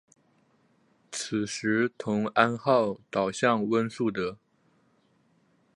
[1.11, 4.39] 此时同安号倒向温树德。